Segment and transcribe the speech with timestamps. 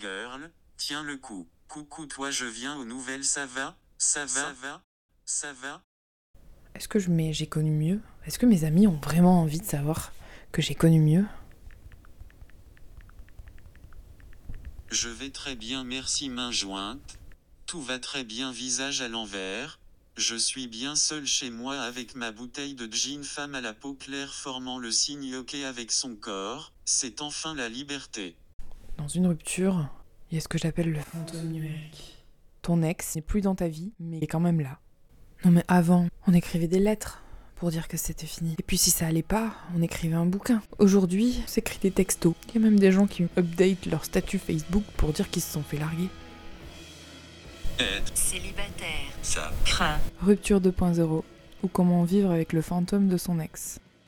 [0.00, 1.46] girl, tiens le coup.
[1.68, 3.76] Coucou toi je viens aux nouvelles ça va?
[3.98, 4.26] Ça va?
[4.26, 4.82] Ça va
[5.24, 5.82] Ça va?
[6.74, 9.66] Est-ce que je mets j'ai connu mieux Est-ce que mes amis ont vraiment envie de
[9.66, 10.12] savoir
[10.52, 11.26] que j'ai connu mieux?
[14.90, 17.18] Je vais très bien merci main jointe.
[17.66, 19.78] Tout va très bien visage à l'envers.
[20.16, 23.94] Je suis bien seul chez moi avec ma bouteille de gin femme à la peau
[23.94, 26.72] claire formant le signe ok avec son corps.
[26.84, 28.36] C'est enfin la liberté.
[29.00, 29.88] Dans une rupture,
[30.30, 32.22] il y a ce que j'appelle le fantôme numérique.
[32.60, 34.78] Ton ex n'est plus dans ta vie, mais il est quand même là.
[35.42, 37.22] Non mais avant, on écrivait des lettres
[37.56, 38.56] pour dire que c'était fini.
[38.58, 40.60] Et puis si ça allait pas, on écrivait un bouquin.
[40.78, 42.34] Aujourd'hui, on s'écrit des textos.
[42.48, 45.50] Il y a même des gens qui update leur statut Facebook pour dire qu'ils se
[45.54, 46.10] sont fait larguer.
[47.78, 49.08] Être Célibataire.
[49.22, 49.50] ça.
[49.64, 49.98] Craint.
[50.20, 51.22] Rupture 2.0
[51.62, 53.80] ou comment vivre avec le fantôme de son ex.